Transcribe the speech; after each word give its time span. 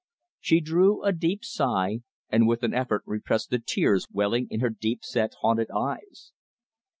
She 0.39 0.61
drew 0.61 1.03
a 1.03 1.11
deep 1.13 1.45
sigh, 1.45 1.99
and 2.27 2.47
with 2.47 2.63
an 2.63 2.73
effort 2.73 3.03
repressed 3.05 3.51
the 3.51 3.59
tears 3.59 4.07
welling 4.11 4.47
in 4.49 4.59
her 4.59 4.71
deep 4.71 5.03
set, 5.03 5.35
haunted 5.41 5.69
eyes. 5.69 6.31